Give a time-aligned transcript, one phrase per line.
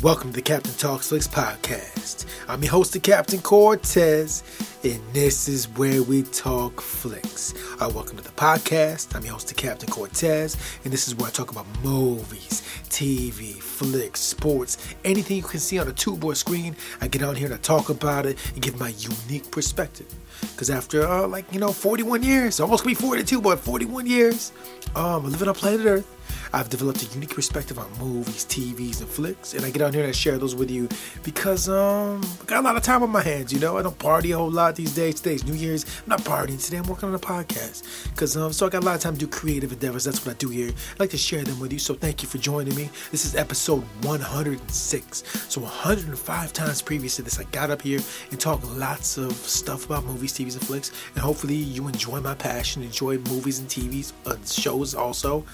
[0.00, 2.24] Welcome to the Captain Talks Flicks podcast.
[2.46, 4.44] I'm your host, the Captain Cortez,
[4.84, 7.52] and this is where we talk flicks.
[7.80, 9.16] All right, welcome to the podcast.
[9.16, 13.54] I'm your host, the Captain Cortez, and this is where I talk about movies, TV,
[13.60, 16.76] flicks, sports, anything you can see on a tube or screen.
[17.00, 20.14] I get on here and I talk about it and give my unique perspective.
[20.42, 24.52] Because after, uh, like, you know, 41 years, almost gonna be 42, but 41 years,
[24.94, 26.17] um, living on planet Earth,
[26.52, 30.02] I've developed a unique perspective on movies, TVs, and flicks, and I get on here
[30.02, 30.88] and I share those with you
[31.22, 33.52] because um, I got a lot of time on my hands.
[33.52, 35.16] You know, I don't party a whole lot these days.
[35.20, 35.84] Today's New Year's.
[35.84, 36.78] I'm not partying today.
[36.78, 39.20] I'm working on a podcast because um, so I got a lot of time to
[39.20, 40.04] do creative endeavors.
[40.04, 40.70] That's what I do here.
[40.70, 41.78] I like to share them with you.
[41.78, 42.90] So thank you for joining me.
[43.10, 45.24] This is episode 106.
[45.48, 49.86] So 105 times previous to this, I got up here and talked lots of stuff
[49.86, 54.12] about movies, TVs, and flicks, and hopefully you enjoy my passion, enjoy movies and TVs,
[54.26, 55.44] uh, shows also.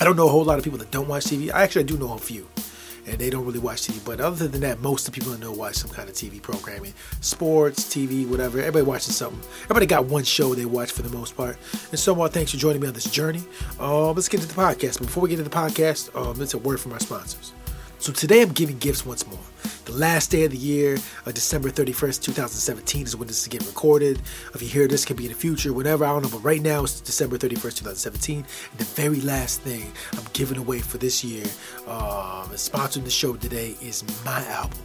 [0.00, 1.52] I don't know a whole lot of people that don't watch TV.
[1.52, 2.48] I actually do know a few,
[3.06, 4.04] and they don't really watch TV.
[4.04, 6.40] But other than that, most of the people I know watch some kind of TV
[6.40, 8.58] programming, sports, TV, whatever.
[8.58, 9.40] Everybody watching something.
[9.64, 11.56] Everybody got one show they watch for the most part.
[11.90, 13.42] And so, uh, thanks for joining me on this journey.
[13.78, 14.98] Uh, let's get into the podcast.
[14.98, 17.52] But before we get into the podcast, um, it's a word from our sponsors.
[18.02, 19.38] So today I'm giving gifts once more.
[19.84, 23.68] The last day of the year, uh, December 31st, 2017 is when this is getting
[23.68, 24.20] recorded.
[24.52, 26.28] If you hear this, could be in the future, whenever, I don't know.
[26.28, 28.38] But right now, it's December 31st, 2017.
[28.38, 28.46] And
[28.80, 31.44] the very last thing I'm giving away for this year,
[31.86, 34.80] um, sponsoring the show today, is my album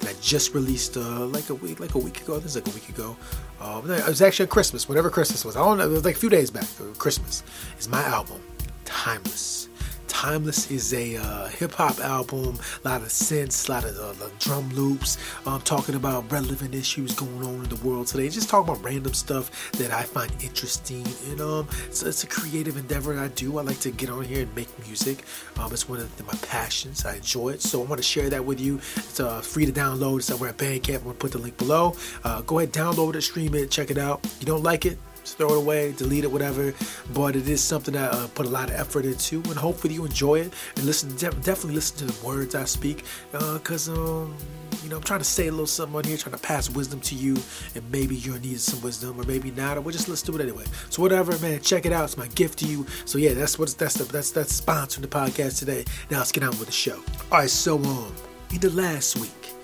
[0.00, 2.38] that I just released uh, like a week, like a week ago.
[2.38, 3.14] This is like a week ago.
[3.60, 5.54] Um, it was actually Christmas, whatever Christmas was.
[5.54, 5.84] I don't know.
[5.84, 6.64] It was like a few days back.
[6.96, 7.42] Christmas
[7.78, 8.40] is my album,
[8.86, 9.68] Timeless.
[10.14, 14.28] Timeless is a uh, hip hop album, a lot of synths, a lot of uh,
[14.38, 18.28] drum loops, um, talking about relevant issues going on in the world today.
[18.28, 21.04] Just talking about random stuff that I find interesting.
[21.28, 23.58] And um, so it's a creative endeavor I do.
[23.58, 25.24] I like to get on here and make music.
[25.58, 27.04] Um, it's one of the, my passions.
[27.04, 27.60] I enjoy it.
[27.60, 28.76] So I want to share that with you.
[28.76, 30.18] It's uh, free to download.
[30.18, 30.98] It's somewhere at Bandcamp.
[30.98, 31.96] I'm going to put the link below.
[32.22, 34.24] Uh, go ahead, download it, stream it, check it out.
[34.38, 34.96] you don't like it,
[35.32, 36.74] throw it away, delete it, whatever.
[37.12, 39.94] But it is something that I uh, put a lot of effort into, and hopefully
[39.94, 41.10] you enjoy it and listen.
[41.16, 43.58] De- definitely listen to the words I speak, uh,
[43.88, 44.36] um,
[44.82, 47.00] you know I'm trying to say a little something on here, trying to pass wisdom
[47.00, 47.36] to you,
[47.74, 50.42] and maybe you're needing some wisdom, or maybe not, or we'll just listen to it
[50.42, 50.64] anyway.
[50.90, 52.04] So whatever, man, check it out.
[52.04, 52.86] It's my gift to you.
[53.04, 55.84] So yeah, that's what that's the that's that's sponsoring the podcast today.
[56.10, 57.02] Now let's get on with the show.
[57.32, 58.14] All right, so um,
[58.52, 59.54] in the last week,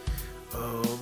[0.54, 0.99] um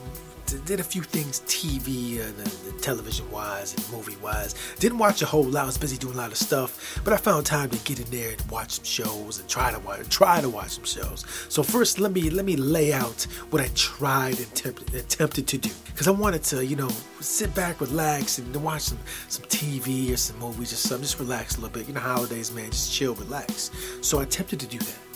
[0.64, 4.54] did a few things TV and, and television wise and movie wise.
[4.78, 5.64] Didn't watch a whole lot.
[5.64, 8.10] I was busy doing a lot of stuff, but I found time to get in
[8.10, 11.24] there and watch some shows and try to watch try to watch some shows.
[11.48, 15.58] So first, let me let me lay out what I tried and attempted, attempted to
[15.58, 18.98] do because I wanted to you know sit back, relax, and watch some
[19.28, 21.02] some TV or some movies or something.
[21.02, 21.88] Just relax a little bit.
[21.88, 22.70] You know, holidays, man.
[22.70, 23.70] Just chill, relax.
[24.00, 25.07] So I attempted to do that.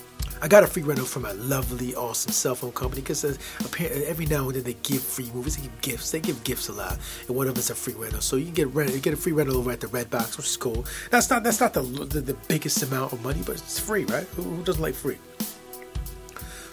[0.42, 3.84] I got a free rental from a lovely, awesome cell phone company because uh, uh,
[4.06, 5.56] every now and then they give free movies.
[5.56, 6.10] They give gifts.
[6.10, 6.98] They give gifts a lot,
[7.28, 8.20] and one of is a free rental.
[8.20, 10.47] So you can get rent, you get a free rental over at the Redbox, which
[10.47, 10.84] is cool.
[11.10, 14.26] That's not that's not the the, the biggest amount of money, but it's free, right?
[14.34, 15.19] Who, who doesn't like free?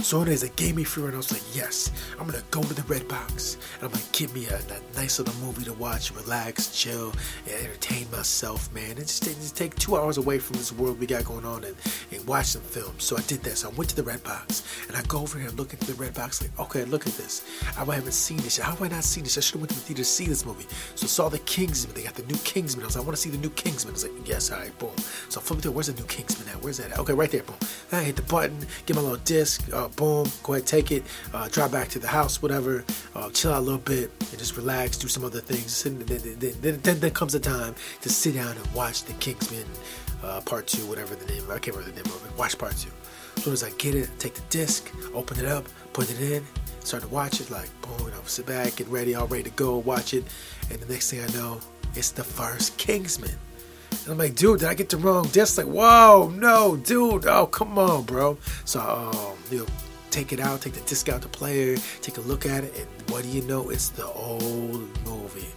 [0.02, 2.74] So anyways, they gave me free and I was like, yes, I'm gonna go to
[2.74, 6.76] the Redbox and I'm gonna give me a, a nice little movie to watch, relax,
[6.76, 7.14] chill,
[7.46, 8.92] and entertain myself, man.
[8.92, 11.76] And just, just take two hours away from this world we got going on and,
[12.12, 13.04] and watch some films.
[13.04, 13.58] So I did that.
[13.58, 15.94] So I went to the Redbox and I go over here and look into the
[15.94, 17.46] red box like, okay, look at this.
[17.78, 18.58] I haven't seen this.
[18.58, 19.38] How have I not seen this?
[19.38, 20.66] I should have went to the theater to see this movie.
[20.96, 21.94] So I saw the Kingsman.
[21.94, 22.84] They got the new Kingsman.
[22.84, 23.92] I was like, I want to see the new Kingsman.
[23.92, 24.92] I was like, yes, all right, boom.
[25.28, 25.74] So I flipped through.
[25.74, 26.64] Where's the new Kingsman at?
[26.64, 27.00] Where's that at?
[27.00, 27.58] Okay, right there, boom.
[27.92, 29.72] I hit the button, get my little disc.
[29.74, 32.84] Uh, boom, go ahead, take it, uh, drive back to the house, whatever,
[33.16, 35.86] uh, chill out a little bit, and just relax, do some other things.
[35.86, 39.66] And then, then, then, then comes the time to sit down and watch the Kingsman
[40.24, 42.76] uh, Part 2, whatever the name, I can't remember the name of it, watch Part
[42.76, 42.90] 2.
[43.38, 46.46] As soon as I get it, take the disc, open it up, put it in,
[46.82, 49.50] start to watch it, like, boom, and I'll sit back, get ready, all ready to
[49.52, 50.26] go, watch it,
[50.70, 51.60] and the next thing I know,
[51.96, 53.32] it's the first Kingsman.
[53.92, 55.58] And I'm like, dude, did I get the wrong disc?
[55.58, 58.38] Like, whoa, no, dude, oh, come on, bro.
[58.66, 59.66] So, um, you know,
[60.12, 63.12] take it out, take the disc out the player, take a look at it, and
[63.12, 63.70] what do you know?
[63.70, 65.48] It's the old movie.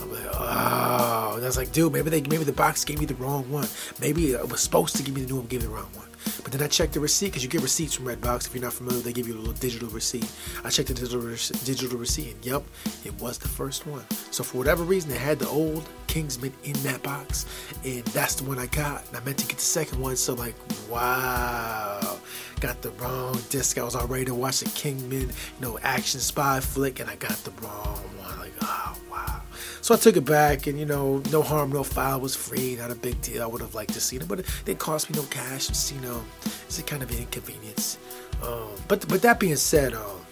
[0.00, 3.06] I'm like, oh, and I was like, dude, maybe they, maybe the box gave me
[3.06, 3.68] the wrong one.
[4.00, 6.08] Maybe it was supposed to give me the new one, gave me the wrong one.
[6.42, 8.46] But then I checked the receipt because you get receipts from Redbox.
[8.46, 10.30] If you're not familiar, they give you a little digital receipt.
[10.64, 12.62] I checked the digital, digital receipt, and yep,
[13.04, 14.04] it was the first one.
[14.30, 17.46] So for whatever reason, they had the old Kingsman in that box,
[17.84, 19.06] and that's the one I got.
[19.08, 20.54] And I meant to get the second one, so like,
[20.90, 22.18] wow,
[22.64, 23.76] got the wrong disc.
[23.76, 27.16] I was all ready to watch the Kingsman, you know, action spy flick, and I
[27.16, 28.38] got the wrong one.
[28.38, 29.42] Like, oh wow.
[29.82, 32.76] So I took it back, and you know, no harm, no foul was free.
[32.76, 33.42] Not a big deal.
[33.42, 35.68] I would have liked to see it, but it didn't cost me no cash.
[35.68, 36.24] It's you know,
[36.64, 37.98] it's a kind of an inconvenience.
[38.42, 40.23] Um, but but that being said, um,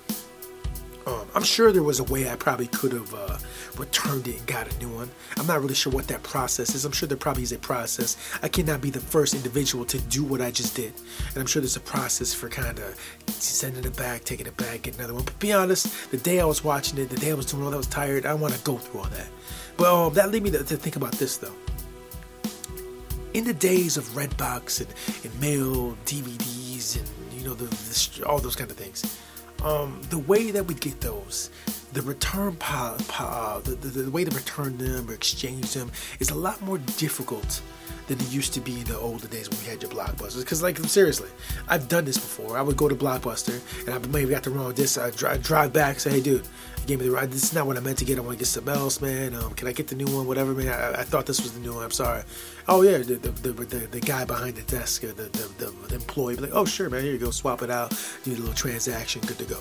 [1.34, 3.38] I'm sure there was a way I probably could have uh,
[3.78, 5.10] returned it and got a new one.
[5.38, 6.84] I'm not really sure what that process is.
[6.84, 8.16] I'm sure there probably is a process.
[8.42, 10.92] I cannot be the first individual to do what I just did,
[11.28, 12.94] and I'm sure there's a process for kind of
[13.28, 15.24] sending it back, taking it back, getting another one.
[15.24, 17.70] But be honest, the day I was watching it, the day I was doing all
[17.70, 18.26] that, I was tired.
[18.26, 19.28] I don't want to go through all that.
[19.76, 21.54] But um, that led me to, to think about this though
[23.34, 28.38] in the days of Redbox and, and mail, DVDs, and you know the, the, all
[28.38, 29.18] those kind of things,
[29.64, 31.50] um, the way that we get those,
[31.92, 35.90] the return the, the, the, way to return them or exchange them
[36.20, 37.60] is a lot more difficult
[38.06, 40.40] than it used to be in the older days when we had your blockbusters.
[40.40, 41.28] Because, like, seriously,
[41.68, 42.58] I've done this before.
[42.58, 44.98] I would go to Blockbuster and I maybe got the wrong disc.
[44.98, 46.46] I drive, back, say, hey, dude,
[46.86, 47.30] gave me the right.
[47.30, 48.18] This is not what I meant to get.
[48.18, 49.34] I want to get something else, man.
[49.34, 50.26] Um, can I get the new one?
[50.26, 50.68] Whatever, man.
[50.68, 51.84] I, I, thought this was the new one.
[51.84, 52.22] I'm sorry.
[52.68, 56.50] Oh yeah, the the, the, the, guy behind the desk, the, the, the, employee, like,
[56.52, 57.02] oh sure, man.
[57.02, 57.30] Here you go.
[57.30, 57.90] Swap it out.
[58.24, 59.22] Do a little transaction.
[59.22, 59.58] Good to go.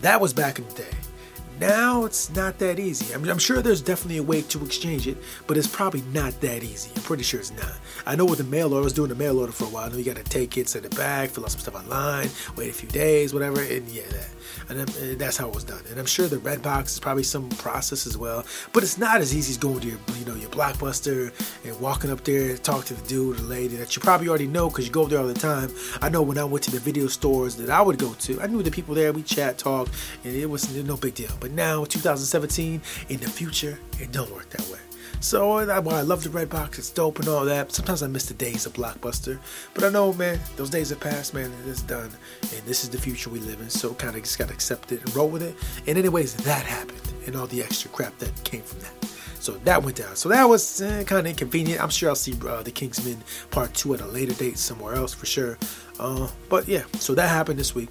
[0.00, 1.13] That was back in the day.
[1.60, 3.14] Now it's not that easy.
[3.14, 5.16] I mean, I'm sure there's definitely a way to exchange it,
[5.46, 6.90] but it's probably not that easy.
[6.96, 7.74] I'm pretty sure it's not.
[8.06, 9.86] I know with the mail order, I was doing the mail order for a while.
[9.86, 12.28] I know you got to take it, send it back, fill out some stuff online,
[12.56, 14.28] wait a few days, whatever, and yeah, that
[14.68, 15.82] and, and eh, that's how it was done.
[15.90, 19.34] And I'm sure the Redbox is probably some process as well, but it's not as
[19.34, 21.32] easy as going to your, you know, your blockbuster
[21.64, 24.46] and walking up there, talk to the dude or the lady that you probably already
[24.46, 25.70] know because you go there all the time.
[26.00, 28.46] I know when I went to the video stores that I would go to, I
[28.46, 29.12] knew the people there.
[29.12, 29.88] We chat, talk,
[30.24, 31.30] and it was no big deal.
[31.40, 34.78] But now, 2017, in the future, it don't work that way.
[35.20, 37.72] So while I love the Redbox, it's dope and all that.
[37.72, 39.38] Sometimes I miss the days of Blockbuster,
[39.72, 41.52] but I know, man, those days are past, man.
[41.66, 42.10] It's done,
[42.42, 43.70] and this is the future we live in.
[43.70, 45.56] So kind of just gotta accept it and roll with it.
[45.86, 49.14] And anyways, that happened, and all the extra crap that came from that.
[49.40, 50.16] So that went down.
[50.16, 51.82] So that was eh, kind of inconvenient.
[51.82, 55.12] I'm sure I'll see uh, the Kingsman Part Two at a later date somewhere else
[55.12, 55.58] for sure.
[55.98, 57.90] Uh, but yeah, so that happened this week.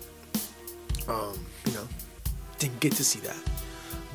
[1.08, 1.88] Um, you know,
[2.58, 3.38] didn't get to see that.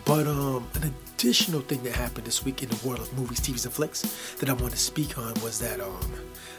[0.05, 3.65] But um, an additional thing that happened this week in the world of movies, TVs,
[3.65, 4.03] and flicks
[4.37, 6.12] that I want to speak on was that um,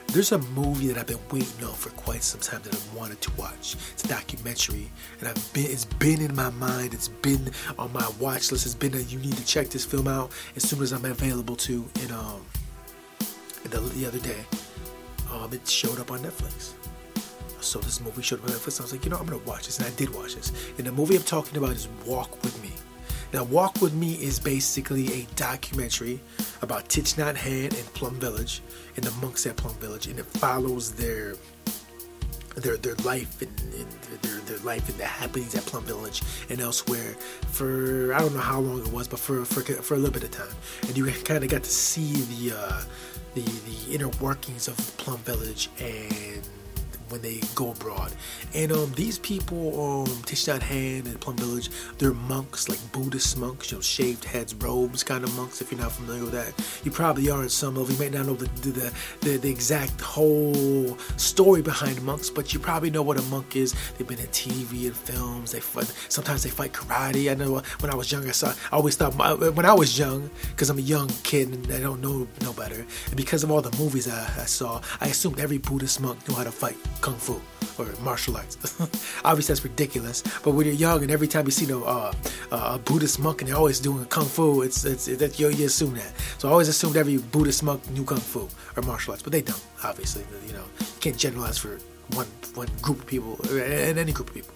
[0.08, 3.22] there's a movie that I've been waiting on for quite some time that I wanted
[3.22, 3.78] to watch.
[3.94, 6.94] It's a documentary, and I've been it's been in my mind.
[6.94, 8.66] It's been on my watch list.
[8.66, 11.56] It's been a you need to check this film out as soon as I'm available
[11.56, 11.88] to.
[12.02, 12.46] And um,
[13.64, 14.44] the, the other day,
[15.32, 16.74] um, it showed up on Netflix.
[17.62, 18.82] So this movie showed up on Netflix.
[18.82, 20.52] I was like, you know, I'm gonna watch this, and I did watch this.
[20.78, 22.69] And the movie I'm talking about is Walk with Me.
[23.32, 26.20] Now, Walk With Me is basically a documentary
[26.64, 28.62] about Thich Nhat Hanh and Plum Village
[28.96, 31.36] and the monks at Plum Village, and it follows their
[32.56, 36.60] their their life and, and their their life and the happenings at Plum Village and
[36.60, 37.14] elsewhere
[37.52, 40.24] for I don't know how long it was, but for for, for a little bit
[40.24, 40.56] of time,
[40.88, 42.82] and you kind of got to see the uh,
[43.36, 46.42] the the inner workings of Plum Village and
[47.10, 48.12] when they go abroad.
[48.54, 53.72] And um, these people, um, Thich Nhat and Plum Village, they're monks, like Buddhist monks,
[53.72, 55.62] you know, shaved heads, robes kind of monks.
[55.62, 56.54] If you're not familiar with that,
[56.84, 57.92] you probably are in some of.
[57.92, 62.60] You may not know the the, the the exact whole story behind monks, but you
[62.60, 63.74] probably know what a monk is.
[63.98, 65.52] They've been in TV and films.
[65.52, 67.32] They fight, sometimes they fight karate.
[67.32, 68.54] I know when I was young, I saw.
[68.72, 72.02] I always thought when I was young, because I'm a young kid and I don't
[72.02, 75.58] know no better, and because of all the movies I, I saw, I assumed every
[75.58, 77.40] Buddhist monk knew how to fight kung fu
[77.78, 78.58] or martial arts.
[79.24, 80.22] Obviously, that's ridiculous.
[80.44, 82.14] But when you're young and every time you see uh,
[82.52, 85.96] a Buddhist monk and they're always doing kung fu, it's it's that you, you assume
[85.96, 86.14] that.
[86.38, 89.42] So I always assumed every Buddhist monk knew kung fu or martial arts, but they
[89.42, 89.64] don't.
[89.84, 91.80] Obviously, you know, you can't generalize for
[92.14, 94.54] one one group of people and any group of people.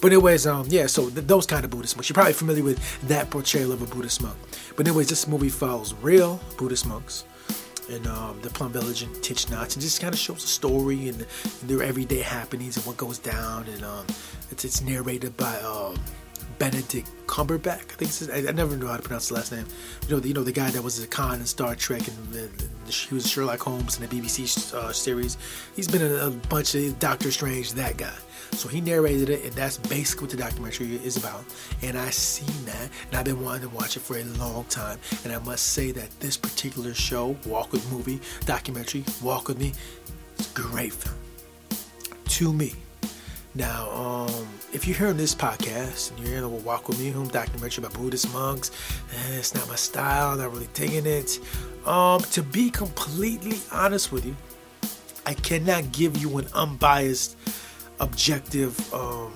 [0.00, 2.08] But anyways, um, yeah, so th- those kind of Buddhist monks.
[2.08, 2.78] You're probably familiar with
[3.08, 4.36] that portrayal of a Buddhist monk.
[4.76, 7.24] But anyways, this movie follows real Buddhist monks
[7.88, 11.08] in um, the Plum Village and Thich Nhat, and just kind of shows the story
[11.08, 13.66] and, and, their everyday happenings and what goes down.
[13.68, 14.06] And um,
[14.50, 15.96] it's, it's narrated by um,
[16.58, 17.68] Benedict Cumberbatch.
[17.68, 19.66] I think I, I, never know how to pronounce the last name.
[20.08, 22.32] You know, the, you know the guy that was a Khan in Star Trek and
[22.32, 22.50] the,
[22.90, 25.36] he was Sherlock Holmes in the BBC uh, series.
[25.76, 27.72] He's been in a bunch of Doctor Strange.
[27.72, 28.14] That guy.
[28.52, 31.44] So he narrated it, and that's basically what the documentary is about.
[31.82, 34.98] And I seen that, and I've been wanting to watch it for a long time.
[35.24, 39.72] And I must say that this particular show, Walk with Movie documentary, Walk with Me,
[40.38, 41.16] it's great film
[42.28, 42.72] to me.
[43.54, 47.28] Now, um, if you're hearing this podcast and you're hearing a Walk With Me home
[47.28, 48.70] documentary about Buddhist monks,
[49.12, 51.40] eh, it's not my style, not really digging it.
[51.86, 54.36] Um, to be completely honest with you,
[55.26, 57.36] I cannot give you an unbiased
[58.00, 59.32] objective um,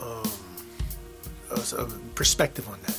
[0.00, 0.30] um,
[1.50, 2.98] uh, perspective on that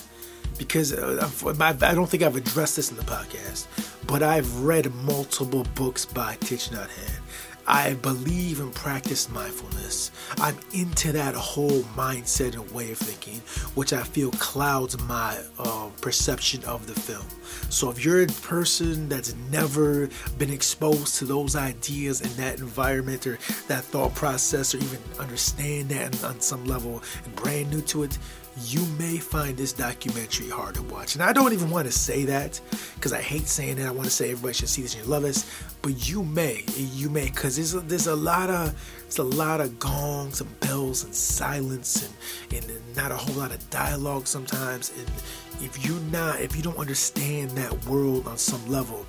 [0.58, 1.29] because uh,
[1.60, 3.67] I don't think I've addressed this in the podcast,
[4.08, 6.89] but I've read multiple books by Thich Nhat.
[7.67, 10.12] I believe and practice mindfulness.
[10.38, 13.39] I'm into that whole mindset and way of thinking,
[13.75, 17.25] which I feel clouds my uh, perception of the film.
[17.70, 23.25] So if you're a person that's never been exposed to those ideas in that environment
[23.25, 28.03] or that thought process, or even understand that on some level and brand new to
[28.03, 28.17] it,
[28.57, 31.15] you may find this documentary hard to watch.
[31.15, 32.60] And I don't even want to say that
[32.95, 33.88] because I hate saying that.
[33.88, 35.50] I want to say everybody should see this and love us,
[35.81, 39.60] but you may, you may, because there's a, there's a lot of there's a lot
[39.60, 42.10] of gongs and bells and silence
[42.51, 44.91] and and not a whole lot of dialogue sometimes.
[44.98, 45.07] And
[45.62, 49.05] if you're not if you don't understand that world on some level,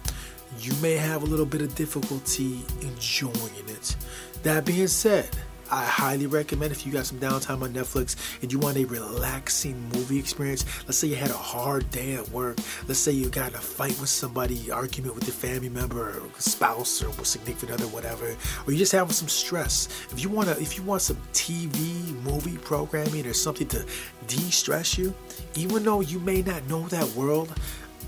[0.58, 3.96] you may have a little bit of difficulty enjoying it.
[4.42, 5.28] That being said
[5.74, 9.76] I highly recommend if you got some downtime on Netflix and you want a relaxing
[9.88, 10.64] movie experience.
[10.84, 12.58] Let's say you had a hard day at work.
[12.86, 17.02] Let's say you got a fight with somebody, argument with your family member or spouse
[17.02, 19.88] or significant other, whatever, or you just having some stress.
[20.12, 23.84] If you want to, if you want some TV movie programming or something to
[24.28, 25.12] de-stress you,
[25.56, 27.52] even though you may not know that world,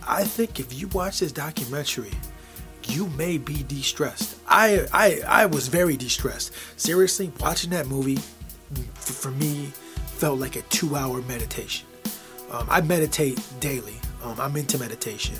[0.06, 2.12] I think if you watch this documentary
[2.88, 4.36] you may be de-stressed.
[4.48, 6.52] I I I was very de-stressed.
[6.76, 8.18] Seriously, watching that movie
[8.94, 9.72] for me
[10.06, 11.86] felt like a two-hour meditation.
[12.50, 13.94] Um, I meditate daily.
[14.22, 15.36] Um, I'm into meditation,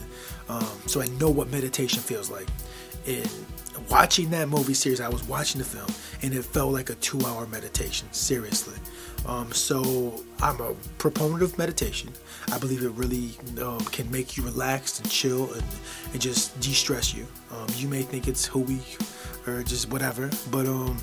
[0.48, 2.46] um, so I know what meditation feels like.
[3.06, 3.30] And
[3.88, 5.86] watching that movie series, I was watching the film,
[6.22, 8.08] and it felt like a two-hour meditation.
[8.12, 8.74] Seriously.
[9.26, 12.10] Um, so I'm a proponent of meditation.
[12.52, 15.64] I believe it really um, can make you relaxed and chill and,
[16.12, 17.26] and just de-stress you.
[17.50, 18.82] Um, you may think it's hooey
[19.46, 20.96] or just whatever, but um,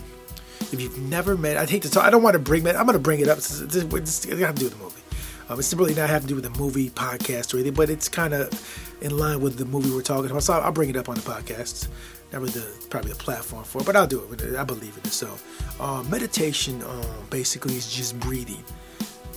[0.72, 2.06] if you've never met, I hate to talk.
[2.06, 2.76] I don't want to bring it.
[2.76, 3.38] I'm going to bring it up.
[3.38, 5.02] It's, have to do with the movie.
[5.50, 8.08] Um, it's really not have to do with the movie podcast or anything, but it's
[8.08, 8.50] kind of
[9.04, 10.44] in line with the movie we're talking about.
[10.44, 11.90] So I'll, bring it up on the podcast.
[12.32, 14.56] Not really the probably the platform for it, but I'll do it.
[14.56, 15.12] I believe in it.
[15.12, 15.30] So,
[15.80, 18.64] uh, meditation um, basically is just breathing.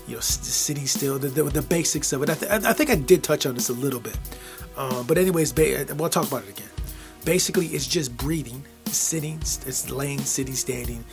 [0.07, 1.19] You know, sitting still.
[1.19, 2.31] The, the, the basics of it.
[2.31, 4.17] I, th- I, think I did touch on this a little bit,
[4.77, 6.71] uh, but anyways, ba- we'll talk about it again.
[7.25, 11.05] Basically, it's just breathing, sitting, it's laying, sitting, standing,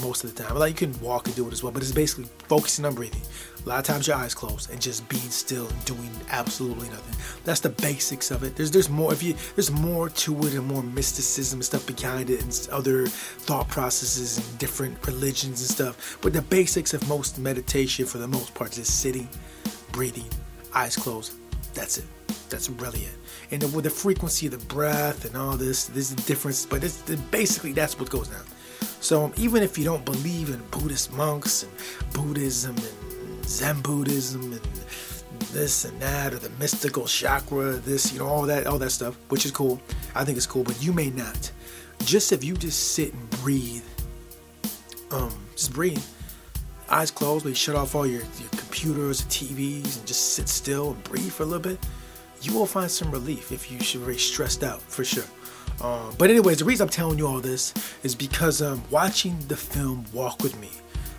[0.00, 0.56] most of the time.
[0.56, 3.22] Like you can walk and do it as well, but it's basically focusing on breathing.
[3.64, 7.16] A lot of times your eyes closed and just being still and doing absolutely nothing.
[7.44, 8.56] That's the basics of it.
[8.56, 12.30] There's there's more if you there's more to it and more mysticism and stuff behind
[12.30, 16.18] it and other thought processes and different religions and stuff.
[16.22, 19.28] But the basics of most meditation for the most part is sitting,
[19.92, 20.28] breathing,
[20.74, 21.34] eyes closed.
[21.74, 22.06] That's it.
[22.48, 23.14] That's really it.
[23.52, 26.82] And the, with the frequency of the breath and all this, there's a difference, but
[26.82, 26.98] it's
[27.30, 28.44] basically that's what goes down.
[29.00, 31.72] So even if you don't believe in Buddhist monks and
[32.12, 34.60] Buddhism and Zen Buddhism and
[35.52, 39.16] this and that or the mystical chakra, this, you know, all that, all that stuff,
[39.28, 39.80] which is cool.
[40.14, 41.50] I think it's cool, but you may not.
[42.04, 43.84] Just if you just sit and breathe,
[45.10, 46.02] um, just breathe,
[46.88, 50.92] eyes closed, maybe shut off all your, your computers, and TVs, and just sit still
[50.92, 51.78] and breathe for a little bit,
[52.42, 55.24] you will find some relief if you should be stressed out for sure.
[55.80, 57.72] Um, but anyways, the reason I'm telling you all this
[58.02, 60.70] is because um, watching the film Walk with Me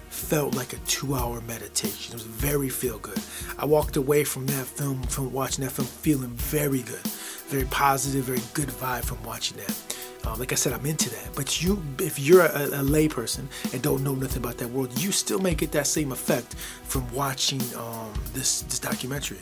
[0.09, 2.13] felt like a two-hour meditation.
[2.13, 3.19] It was very feel good.
[3.57, 7.05] I walked away from that film, from watching that film, feeling very good,
[7.47, 9.95] very positive, very good vibe from watching that.
[10.23, 11.29] Uh, like I said, I'm into that.
[11.35, 15.11] But you, if you're a, a layperson and don't know nothing about that world, you
[15.11, 16.53] still may get that same effect
[16.83, 19.39] from watching um, this this documentary.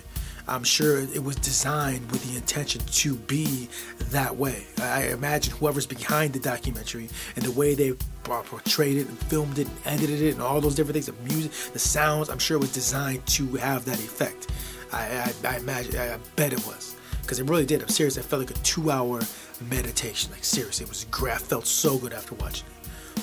[0.50, 3.70] I'm sure it was designed with the intention to be
[4.10, 4.66] that way.
[4.82, 9.68] I imagine whoever's behind the documentary and the way they portrayed it and filmed it
[9.68, 12.62] and edited it and all those different things, the music, the sounds, I'm sure it
[12.62, 14.48] was designed to have that effect.
[14.92, 16.96] I, I, I imagine, I, bet it was.
[17.22, 17.84] Because it really did.
[17.84, 18.18] I'm serious.
[18.18, 19.22] I felt like a two hour
[19.70, 20.32] meditation.
[20.32, 21.36] Like, seriously, it was great.
[21.36, 22.79] I felt so good after watching it.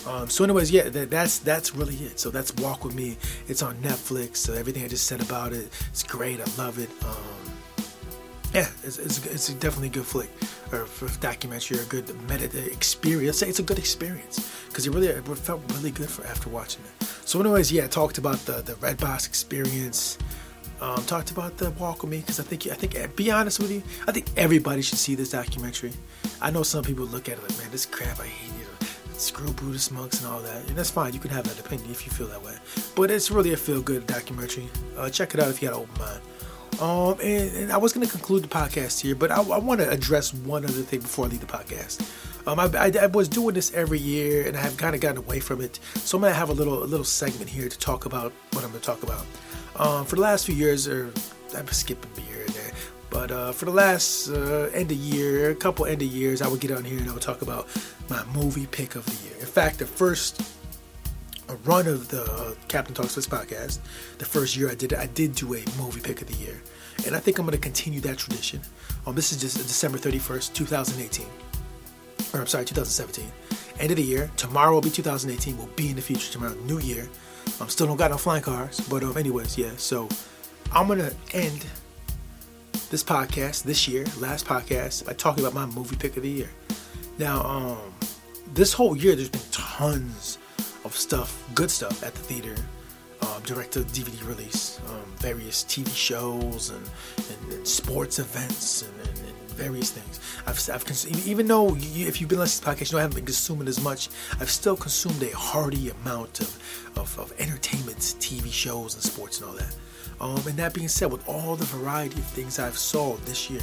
[0.06, 2.20] Um, so, anyways, yeah, that, that's that's really it.
[2.20, 3.16] So that's Walk with Me.
[3.48, 4.36] It's on Netflix.
[4.36, 6.40] So everything I just said about it, it's great.
[6.40, 6.90] I love it.
[7.04, 7.52] Um,
[8.54, 10.30] yeah, it's, it's, it's definitely a good flick
[10.72, 10.86] or
[11.20, 13.42] documentary or a good meta experience.
[13.42, 17.06] It's a good experience because it really it felt really good for after watching it.
[17.24, 20.18] So, anyways, yeah, I talked about the the Redbox experience.
[20.80, 23.72] Um, talked about the Walk with Me because I think I think be honest with
[23.72, 25.92] you, I think everybody should see this documentary.
[26.40, 28.55] I know some people look at it like, man, this crap, I hate
[29.20, 30.66] screw Buddhist monks and all that.
[30.68, 31.12] And that's fine.
[31.12, 32.54] You can have that opinion if you feel that way.
[32.94, 34.68] But it's really a feel good documentary.
[34.96, 36.20] Uh, check it out if you got an open mind.
[36.80, 39.80] Um, and, and I was going to conclude the podcast here, but I, I want
[39.80, 42.06] to address one other thing before I leave the podcast.
[42.46, 45.18] Um, I, I, I, was doing this every year, and I have kind of gotten
[45.18, 45.80] away from it.
[45.94, 48.62] So I'm going to have a little a little segment here to talk about what
[48.62, 49.26] I'm going to talk about.
[49.76, 51.12] Um, for the last few years, or
[51.56, 52.35] I'm skipping there.
[53.10, 56.48] But uh, for the last uh, end of year, a couple end of years, I
[56.48, 57.68] would get on here and I would talk about
[58.08, 59.36] my movie pick of the year.
[59.40, 60.42] In fact, the first
[61.64, 63.78] run of the Captain Talks this podcast,
[64.18, 66.60] the first year I did it, I did do a movie pick of the year,
[67.06, 68.60] and I think I'm going to continue that tradition.
[69.06, 71.26] Um, this is just December 31st, 2018,
[72.34, 73.24] or I'm sorry, 2017.
[73.78, 74.30] End of the year.
[74.36, 75.56] Tomorrow will be 2018.
[75.56, 77.08] We'll be in the future tomorrow, New Year.
[77.60, 79.70] I um, still don't got no flying cars, but um, anyways, yeah.
[79.76, 80.08] So
[80.72, 81.64] I'm gonna end
[82.90, 86.50] this podcast this year, last podcast, by talking about my movie pick of the year.
[87.18, 87.94] Now, um,
[88.54, 90.38] this whole year, there's been tons
[90.84, 92.54] of stuff, good stuff at the theater.
[93.22, 99.08] Um, direct to DVD release, um, various TV shows and, and, and sports events and,
[99.08, 99.25] and,
[99.56, 100.20] various things.
[100.46, 102.98] I've, I've cons- even though you, if you've been listening to this podcast, you know
[102.98, 104.08] I haven't been consuming as much.
[104.40, 109.50] I've still consumed a hearty amount of, of, of entertainment, TV shows, and sports and
[109.50, 109.74] all that.
[110.20, 113.62] Um, and that being said, with all the variety of things I've saw this year,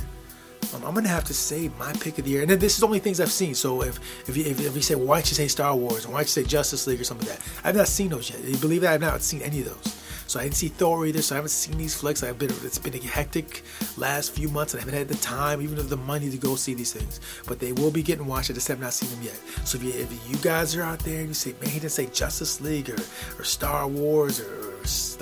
[0.73, 2.41] um, I'm gonna have to say my pick of the year.
[2.41, 3.53] And then this is only things I've seen.
[3.53, 6.29] So if if you, if, you say why'd you say Star Wars and why'd you
[6.29, 8.43] say Justice League or something like that, I've not seen those yet.
[8.43, 10.02] You believe that I've not seen any of those.
[10.33, 11.21] So I didn't see Thor either.
[11.21, 12.23] So I haven't seen these flicks.
[12.23, 13.61] I've been it's been a hectic
[13.97, 16.55] last few months, and I haven't had the time, even of the money to go
[16.55, 17.19] see these things.
[17.45, 18.49] But they will be getting watched.
[18.49, 19.39] I just have not seen them yet.
[19.63, 21.91] So if you if you guys are out there and you say, man, he didn't
[21.91, 22.97] say Justice League or
[23.37, 24.73] or Star Wars or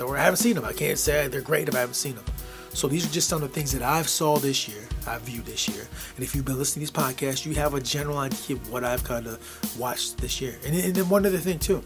[0.02, 0.64] or I haven't seen them.
[0.64, 2.24] I can't say they're great if I haven't seen them.
[2.72, 5.44] So these are just some of the things that I've saw this year, I viewed
[5.44, 5.86] this year.
[6.16, 8.82] And if you've been listening to these podcasts, you have a general idea of what
[8.82, 10.56] I've kind of watched this year.
[10.64, 11.84] And, and then one other thing too,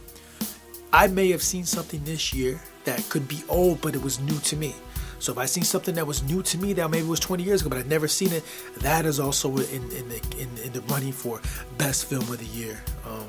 [0.93, 4.39] I may have seen something this year that could be old, but it was new
[4.41, 4.75] to me.
[5.19, 7.61] So if I seen something that was new to me that maybe was 20 years
[7.61, 8.45] ago, but I'd never seen it,
[8.79, 11.41] that is also in, in the in, in the running for
[11.79, 13.27] best film of the year, um,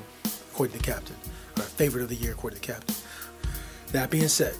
[0.52, 1.16] according to captain,
[1.56, 2.94] or favorite of the year according to captain.
[3.92, 4.54] That being said,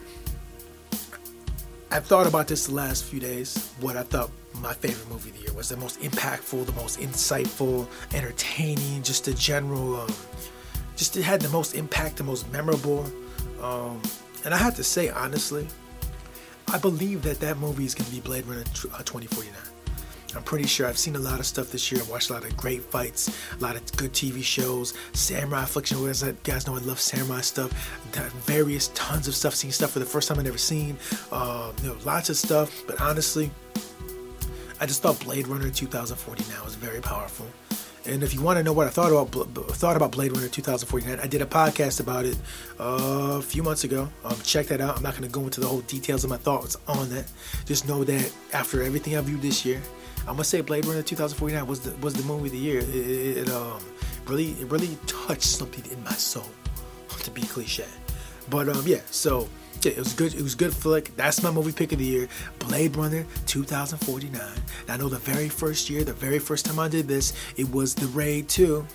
[1.90, 3.72] I've thought about this the last few days.
[3.80, 6.98] What I thought my favorite movie of the year was the most impactful, the most
[6.98, 10.12] insightful, entertaining, just the general, um,
[10.96, 13.06] just it had the most impact, the most memorable.
[13.62, 14.00] Um,
[14.48, 15.68] and I have to say, honestly,
[16.68, 19.52] I believe that that movie is going to be Blade Runner 2049.
[20.34, 22.00] I'm pretty sure I've seen a lot of stuff this year.
[22.00, 26.02] I've watched a lot of great fights, a lot of good TV shows, samurai affliction.
[26.08, 27.70] As you guys know, I love samurai stuff.
[28.46, 29.54] Various tons of stuff.
[29.54, 30.96] Seen stuff for the first time I've never seen.
[31.30, 32.84] Uh, you know, lots of stuff.
[32.86, 33.50] But honestly,
[34.80, 37.44] I just thought Blade Runner 2049 was very powerful.
[38.08, 41.20] And if you want to know what I thought about thought about Blade Runner 2049,
[41.20, 42.38] I did a podcast about it
[42.80, 44.08] uh, a few months ago.
[44.24, 44.96] Um, check that out.
[44.96, 47.30] I'm not going to go into the whole details of my thoughts on that.
[47.66, 49.82] Just know that after everything I viewed this year,
[50.20, 52.78] I'm gonna say Blade Runner 2049 was the was the movie of the year.
[52.78, 53.82] It, it, it um
[54.26, 56.48] really it really touched something in my soul,
[57.20, 57.84] to be cliche.
[58.48, 59.48] But um yeah, so
[59.84, 60.34] yeah, it was good.
[60.34, 61.14] It was good flick.
[61.16, 64.40] That's my movie pick of the year, Blade Runner 2049.
[64.88, 67.94] I know the very first year, the very first time I did this, it was
[67.94, 68.86] The Raid 2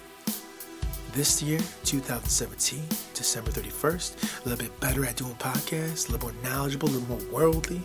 [1.14, 2.82] this year, 2017,
[3.14, 4.42] December 31st.
[4.46, 7.82] A little bit better at doing podcasts, a little more knowledgeable, a little more worldly.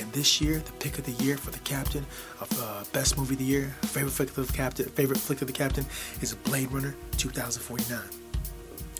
[0.00, 2.04] And this year, the pick of the year for the captain
[2.40, 5.46] of uh, best movie of the year, favorite flick of the captain, favorite flick of
[5.46, 5.86] the captain
[6.20, 8.00] is Blade Runner 2049.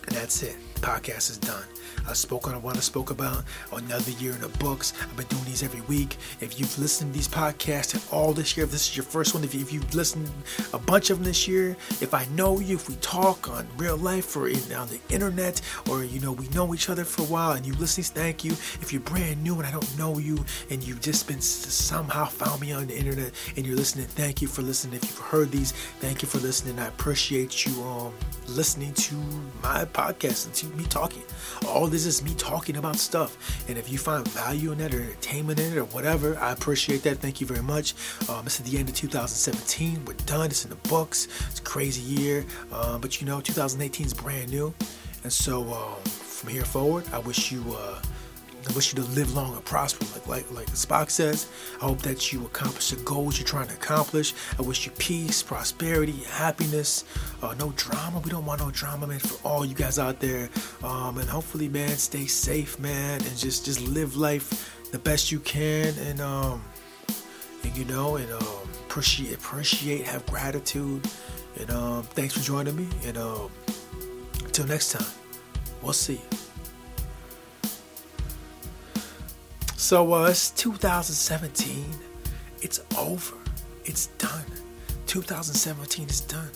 [0.06, 0.56] And that's it.
[0.76, 1.64] Podcast is done.
[2.08, 3.44] I spoke on what I spoke about.
[3.72, 4.92] Another year in the books.
[5.00, 6.16] I've been doing these every week.
[6.40, 9.44] If you've listened to these podcasts all this year, if this is your first one,
[9.44, 10.28] if, you, have listened
[10.72, 13.96] a bunch of them this year, if I know you, if we talk on real
[13.96, 17.26] life or in, on the internet, or you know we know each other for a
[17.26, 18.52] while, and you listen, thank you.
[18.52, 22.60] If you're brand new and I don't know you, and you've just been somehow found
[22.60, 24.94] me on the internet and you're listening, thank you for listening.
[24.94, 26.78] If you've heard these, thank you for listening.
[26.78, 28.12] I appreciate you um
[28.48, 29.14] listening to
[29.62, 31.22] my podcast and to me talking.
[31.66, 33.36] All this is me talking about stuff.
[33.68, 37.02] And if you find value in it or entertainment in it or whatever, I appreciate
[37.04, 37.18] that.
[37.18, 37.94] Thank you very much.
[38.28, 40.04] Um, it's at the end of 2017.
[40.04, 40.46] We're done.
[40.46, 41.28] It's in the books.
[41.50, 42.44] It's a crazy year.
[42.72, 44.74] Um, but you know, 2018 is brand new.
[45.22, 47.64] And so um, from here forward, I wish you.
[47.76, 48.00] Uh,
[48.68, 51.48] I wish you to live long and prosper, like like like Spock says.
[51.80, 54.34] I hope that you accomplish the goals you're trying to accomplish.
[54.58, 57.04] I wish you peace, prosperity, happiness,
[57.42, 58.20] uh, no drama.
[58.20, 59.18] We don't want no drama, man.
[59.18, 60.48] For all you guys out there,
[60.82, 65.40] um, and hopefully, man, stay safe, man, and just just live life the best you
[65.40, 66.62] can, and um,
[67.64, 71.06] and you know, and um, appreciate appreciate, have gratitude,
[71.58, 73.50] and um, thanks for joining me, and um,
[74.44, 75.12] until next time,
[75.82, 76.51] we'll see you.
[79.92, 81.84] So uh, it's 2017.
[82.62, 83.36] It's over.
[83.84, 84.46] It's done.
[85.06, 86.48] 2017 is done.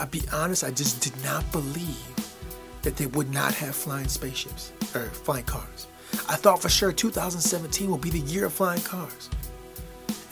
[0.00, 2.12] I'll be honest, I just did not believe
[2.82, 5.86] that they would not have flying spaceships or flying cars.
[6.28, 9.30] I thought for sure 2017 will be the year of flying cars.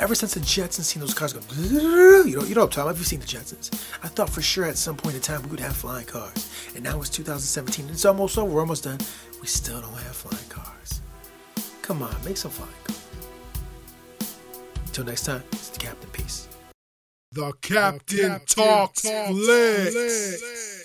[0.00, 2.80] Ever since the Jetsons seen those cars go, you know, you know what I'm talking
[2.80, 2.86] about.
[2.88, 3.72] Have you seen the Jetsons?
[4.02, 6.50] I thought for sure at some point in time we would have flying cars.
[6.74, 7.90] And now it's 2017.
[7.90, 8.52] It's almost over.
[8.52, 8.98] We're almost done.
[9.40, 10.93] We still don't have flying cars.
[11.84, 13.04] Come on, make some flying cars.
[14.86, 16.48] Until next time, it's the Captain Peace.
[17.32, 19.92] The Captain, the Captain talks, talks flicks.
[19.92, 20.83] flicks.